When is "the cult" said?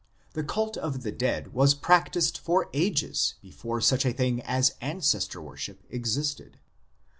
0.33-0.77